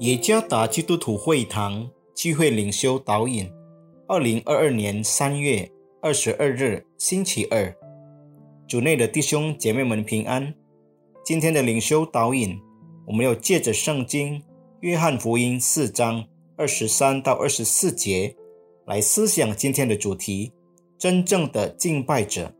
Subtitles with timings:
[0.00, 3.52] 耶加达基督徒会堂聚会领袖导引，
[4.08, 7.76] 二零二二年三月二十二日星期二，
[8.66, 10.54] 主内的弟兄姐妹们平安。
[11.22, 12.58] 今天的领袖导引，
[13.08, 14.42] 我们要借着圣经
[14.80, 16.24] 约翰福音四章
[16.56, 18.34] 二十三到二十四节
[18.86, 20.50] 来思想今天的主题：
[20.96, 22.54] 真正的敬拜者。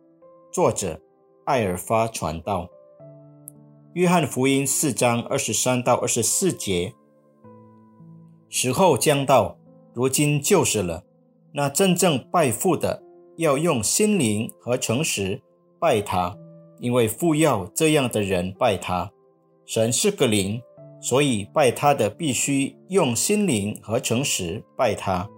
[0.52, 1.00] 作者
[1.46, 2.68] 艾尔发传道。
[3.94, 6.92] 约翰福音四章二十三到二十四节。
[8.50, 9.56] 时候将到，
[9.94, 11.04] 如今就是了。
[11.52, 13.00] 那真正拜父的，
[13.36, 15.40] 要用心灵和诚实
[15.78, 16.36] 拜他，
[16.80, 19.12] 因为父要这样的人拜他。
[19.64, 20.60] 神是个灵，
[21.00, 25.30] 所以拜他的必须用心灵和诚实拜他。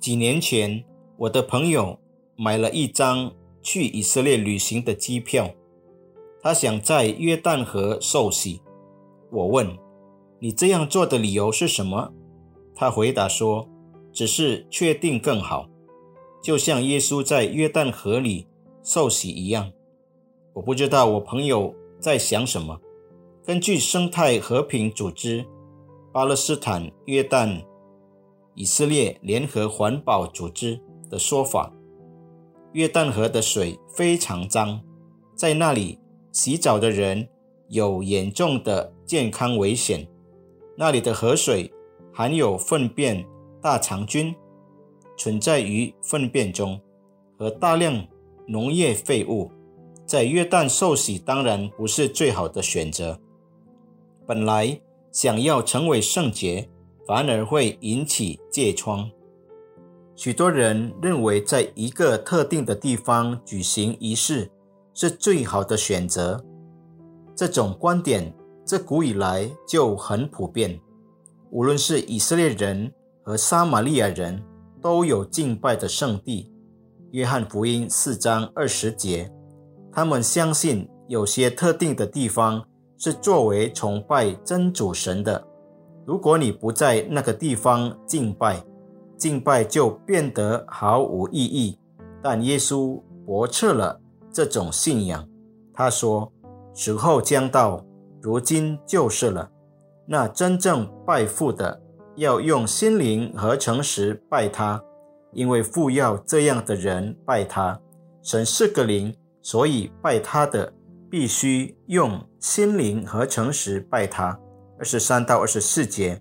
[0.00, 0.84] 几年前，
[1.16, 1.96] 我的朋友
[2.36, 5.48] 买了一张去以色列旅行的机票，
[6.42, 8.60] 他想在约旦河受洗。
[9.30, 9.78] 我问。
[10.44, 12.12] 你这样做的理由是什么？
[12.74, 13.66] 他回答说
[14.12, 15.70] ：“只是确定更好，
[16.42, 18.46] 就像耶稣在约旦河里
[18.82, 19.72] 受洗一样。”
[20.52, 22.78] 我不知道我朋友在想什么。
[23.42, 25.46] 根据生态和平组织、
[26.12, 27.64] 巴勒斯坦、约旦、
[28.54, 30.78] 以色列联合环保组织
[31.08, 31.72] 的说法，
[32.74, 34.78] 约旦河的水非常脏，
[35.34, 35.98] 在那里
[36.32, 37.26] 洗澡的人
[37.70, 40.06] 有严重的健康危险。
[40.76, 41.72] 那里的河水
[42.12, 43.24] 含有粪便
[43.60, 44.34] 大肠菌，
[45.16, 46.80] 存在于粪便中
[47.38, 48.04] 和大量
[48.46, 49.50] 农业废物，
[50.04, 53.18] 在约旦受洗当然不是最好的选择。
[54.26, 54.80] 本来
[55.12, 56.68] 想要成为圣洁，
[57.06, 59.10] 反而会引起疥疮。
[60.16, 64.50] 许多人认为在一个特定的地方举行仪式
[64.92, 66.44] 是最好的选择，
[67.36, 68.34] 这种观点。
[68.64, 70.80] 自古以来就很普遍，
[71.50, 72.90] 无论是以色列人
[73.22, 74.42] 和撒玛利亚人，
[74.80, 76.50] 都有敬拜的圣地。
[77.10, 79.30] 约翰福音四章二十节，
[79.92, 82.64] 他们相信有些特定的地方
[82.96, 85.46] 是作为崇拜真主神的。
[86.06, 88.64] 如果你不在那个地方敬拜，
[89.18, 91.78] 敬拜就变得毫无意义。
[92.22, 94.00] 但耶稣驳斥了
[94.32, 95.28] 这种信仰，
[95.74, 96.32] 他说
[96.74, 97.84] ：“时候将到。”
[98.24, 99.50] 如今就是了。
[100.06, 101.78] 那真正拜父的，
[102.16, 104.82] 要用心灵和诚实拜他，
[105.34, 107.78] 因为父要这样的人拜他。
[108.22, 110.72] 神是个灵，所以拜他的
[111.10, 114.40] 必须用心灵和诚实拜他。
[114.78, 116.18] 二十三到二十四节，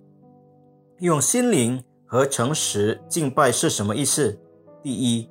[0.99, 4.37] 用心灵和诚实敬拜是什么意思？
[4.83, 5.29] 第一，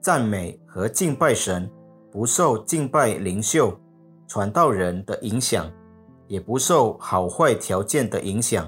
[0.00, 1.68] 赞美和敬拜神，
[2.12, 3.76] 不受敬拜领袖、
[4.28, 5.68] 传道人的影响。
[6.32, 8.66] 也不受好坏条件的影响。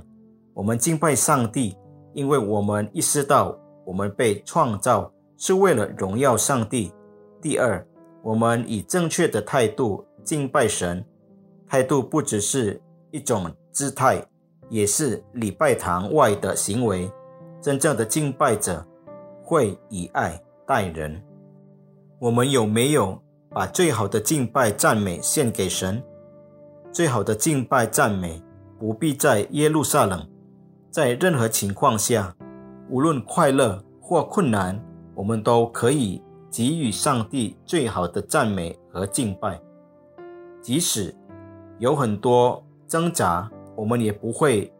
[0.52, 1.74] 我们敬拜上帝，
[2.12, 6.92] 因为我们意识到我们被创造是为了荣耀上帝。
[7.40, 7.82] 第二，
[8.22, 11.02] 我们以正确的态度敬拜神，
[11.66, 12.78] 态度不只是
[13.10, 14.22] 一种姿态，
[14.68, 17.10] 也是礼拜堂外的行为。
[17.62, 18.86] 真正的敬拜者
[19.42, 21.18] 会以爱待人。
[22.18, 26.02] 我们有没有把最好的敬拜赞美献给神？
[26.94, 28.40] 最好的敬拜赞美，
[28.78, 30.24] 不必在耶路撒冷，
[30.92, 32.36] 在任何情况下，
[32.88, 34.80] 无论快乐或困难，
[35.12, 36.22] 我们都可以
[36.52, 39.60] 给予上帝最好的赞美和敬拜。
[40.62, 41.12] 即使
[41.80, 44.72] 有很多挣扎，我们也不会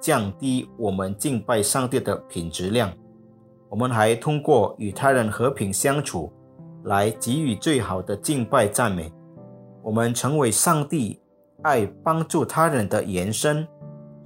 [0.00, 2.90] 降低我们敬拜上帝的品质量。
[3.68, 6.32] 我们还通过与他人和平相处，
[6.84, 9.12] 来给予最好的敬拜赞美。
[9.82, 11.20] 我们成为上帝。
[11.62, 13.66] 爱帮助他人的延伸，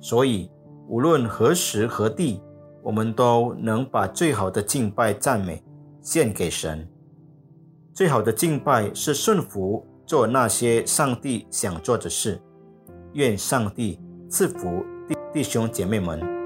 [0.00, 0.50] 所以
[0.86, 2.42] 无论何时何地，
[2.82, 5.62] 我们都能把最好的敬拜赞美
[6.02, 6.86] 献给神。
[7.94, 12.40] 最好的敬拜是顺服，做那些上帝想做的事。
[13.14, 16.41] 愿上帝赐福弟弟兄姐妹们。